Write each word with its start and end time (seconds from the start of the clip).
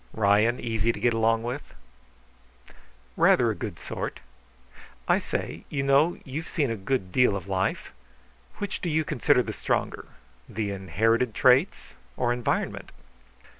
"Ryan 0.15 0.59
easy 0.59 0.91
to 0.91 0.99
get 0.99 1.13
along 1.13 1.43
with?" 1.43 1.75
"Rather 3.15 3.51
a 3.51 3.55
good 3.55 3.77
sort. 3.77 4.19
I 5.07 5.19
say, 5.19 5.63
you 5.69 5.83
know, 5.83 6.17
you've 6.25 6.47
seen 6.47 6.71
a 6.71 6.75
good 6.75 7.11
deal 7.11 7.35
of 7.35 7.47
life. 7.47 7.91
Which 8.55 8.81
do 8.81 8.89
you 8.89 9.03
consider 9.05 9.43
the 9.43 9.53
stronger, 9.53 10.07
the 10.49 10.71
inherited 10.71 11.35
traits 11.35 11.93
or 12.17 12.33
environment?" 12.33 12.89